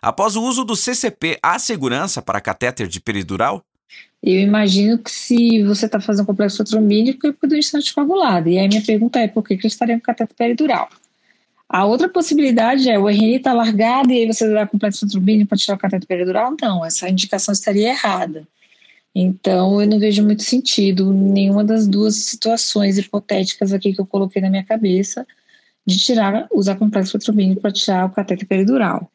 [0.00, 3.64] Após o uso do CCP, há segurança para catéter de peridural?
[4.22, 8.48] Eu imagino que se você está fazendo complexo trombínico é porque o doente está anticoagulado.
[8.48, 10.88] E aí minha pergunta é por que, que eu estaria com catéter peridural?
[11.68, 15.58] A outra possibilidade é o RN está largado e aí você dá complexo trombínico para
[15.58, 16.54] tirar o catéter peridural?
[16.60, 18.46] Não, essa indicação estaria errada.
[19.14, 24.42] Então, eu não vejo muito sentido nenhuma das duas situações hipotéticas aqui que eu coloquei
[24.42, 25.26] na minha cabeça
[25.86, 29.10] de tirar, usar complexo trombínico para tirar o catéter peridural.